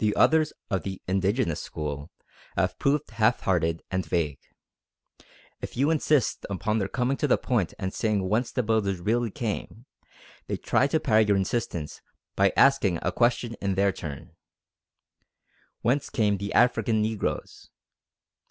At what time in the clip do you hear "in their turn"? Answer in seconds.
13.62-14.36